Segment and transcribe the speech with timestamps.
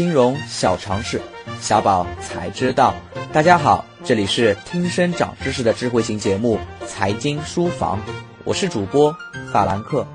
[0.00, 1.20] 金融小常识，
[1.60, 2.94] 小宝才知道。
[3.34, 7.98] 大家好，这里是听声长知识的智慧型节目《财经书房》，
[8.44, 9.14] 我是主播
[9.52, 10.06] 法兰克。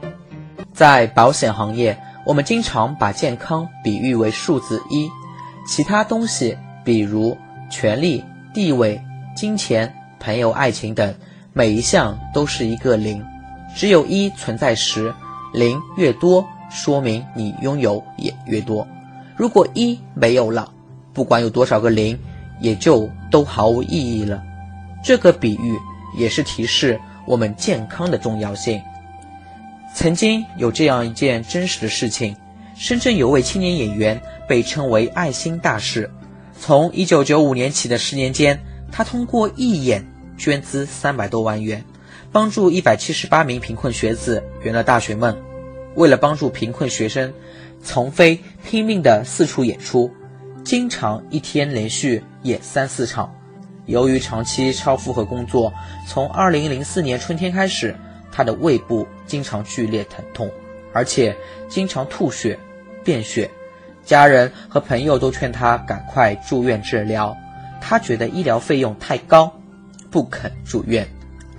[0.74, 1.96] 在保险行业，
[2.26, 5.08] 我们经常把健康比喻为数字一，
[5.67, 7.38] 其他东西，比如
[7.70, 8.26] 权力、
[8.56, 8.99] 地位、
[9.36, 11.13] 金钱、朋友、爱情等，
[11.54, 13.24] 每一项都是一个零。
[13.76, 15.13] 只有一存在时，
[15.54, 18.88] 零越多，说明你拥有也越多。
[19.36, 20.72] 如果一没有了，
[21.13, 22.17] 不管有多少个零，
[22.62, 24.41] 也就都毫无意义了。
[25.03, 25.77] 这个比喻
[26.17, 28.81] 也是提示我们健康的重要性。
[29.94, 32.35] 曾经有这样一件真实的事情：
[32.75, 36.09] 深圳有位青年演员被称为“爱心大使”。
[36.59, 38.59] 从1995年起的十年间，
[38.91, 40.05] 他通过义演
[40.38, 41.83] 捐资三百多万元，
[42.31, 45.38] 帮助178名贫困学子圆了大学梦。
[45.95, 47.34] 为了帮助贫困学生。
[47.84, 50.12] 丛飞拼命地四处演出，
[50.63, 53.31] 经常一天连续演三四场。
[53.86, 55.72] 由于长期超负荷工作，
[56.08, 57.95] 从2004年春天开始，
[58.31, 60.50] 他的胃部经常剧烈疼痛，
[60.94, 61.36] 而且
[61.69, 62.58] 经常吐血、
[63.03, 63.47] 便血。
[64.03, 67.38] 家人和朋友都劝他赶快住院治疗，
[67.80, 69.53] 他觉得医疗费用太高，
[70.09, 71.08] 不肯住院。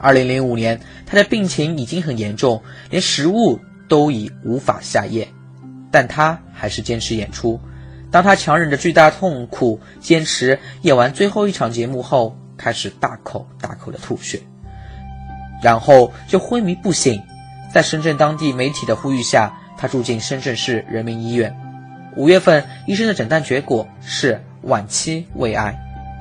[0.03, 2.61] 2005年，他的病情已经很严重，
[2.91, 5.29] 连食物都已无法下咽。
[5.91, 7.59] 但他还是坚持演出。
[8.11, 14.41] 当他强忍着巨大痛苦，坚持演完最后一场节目后，开始大口大口的吐血，
[15.63, 17.23] 然后就昏迷不醒。
[17.73, 21.55] 在深圳当地媒体的呼吁下，他住进深圳市人民医院。
[22.17, 25.77] 五月份，医生的诊断结果是晚期胃癌。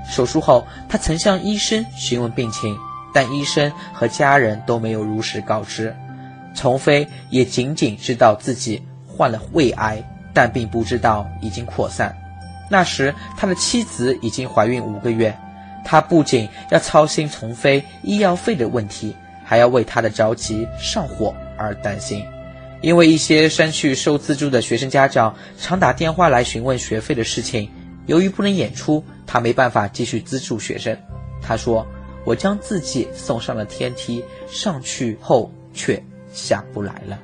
[0.09, 2.77] 手术后，他曾向医生询问病情，
[3.13, 5.95] 但医生和家人都没有如实告知。
[6.56, 8.81] 丛飞也仅仅知道自己。
[9.17, 10.03] 患了胃癌，
[10.34, 12.14] 但并不知道已经扩散。
[12.70, 15.33] 那时，他的妻子已经怀孕五个月，
[15.86, 22.26] 他不仅要操心丛飞医药费的问题，还要为他的着急上火而担心。
[22.82, 27.72] 因为一些山区收资助的学生家长常打电话来询问学费的事情，
[28.05, 30.93] 由于不能演出，他没办法继续资助学生。
[31.42, 31.87] 他说
[32.26, 36.04] ：“我将自己送上了天梯，上去后却
[36.36, 37.18] 下不来了。”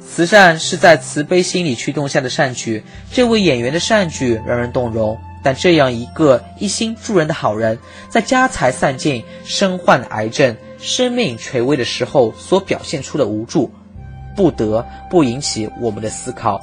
[0.00, 2.82] 慈善是在慈悲心理驱动下的善举。
[3.12, 7.78] 这位演员的善举让人动容，但这样一个一心助人的好人，
[8.08, 13.70] 在家财散尽、身患癌症、生命垂危的时候所表现出的无助，
[14.34, 16.60] 不得不引起我们的思考。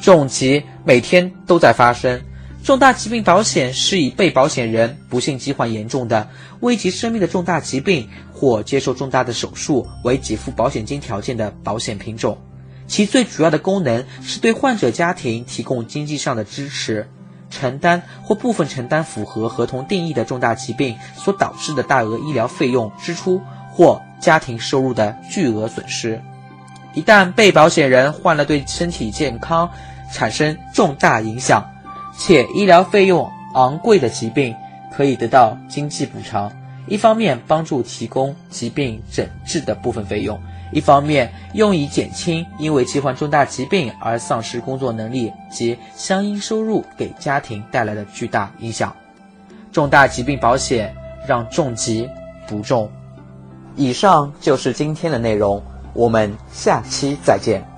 [0.00, 2.20] 重疾每天都在发生，
[2.64, 6.26] 重大疾病保险是以被保险人不幸疾患严重的、
[6.60, 12.38] 危及生命的重大疾病或接受重大的手术为给付保险金条件的保险品种。
[12.86, 17.06] 其最主要的功能是对患者家庭提供经济上的支持，
[17.50, 23.38] 承担或部分承担符合合同定义的重大疾病所导致的大额医疗费用支出
[23.70, 26.18] 或家庭收入的巨额损失。
[26.94, 29.70] 一旦被保险人患了对身体健康
[30.10, 31.62] 产生重大影响，
[32.16, 34.54] 且医疗费用昂贵的疾病，
[34.92, 36.50] 可以得到经济补偿，
[36.86, 40.40] 一方面帮助提供疾病诊治的部分费用。
[40.72, 48.92] 一方面用以减轻因为罹患重大疾病而丧失工作能力及相应收入给家庭带来的巨大影响。
[49.70, 50.92] 重大疾病保险
[51.28, 52.08] 让重疾
[52.48, 52.90] 不重。
[53.76, 57.73] 以上就是今天的内容，我们下期再见。